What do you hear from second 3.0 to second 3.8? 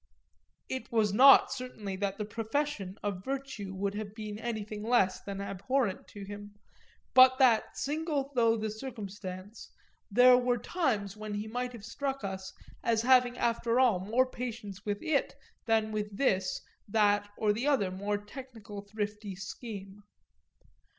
of virtue